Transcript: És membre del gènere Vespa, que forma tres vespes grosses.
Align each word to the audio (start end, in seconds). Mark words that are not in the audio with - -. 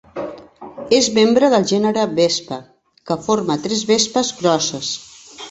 És 0.99 1.09
membre 1.17 1.49
del 1.55 1.67
gènere 1.71 2.07
Vespa, 2.21 2.59
que 3.11 3.19
forma 3.27 3.59
tres 3.69 3.85
vespes 3.93 4.35
grosses. 4.43 4.93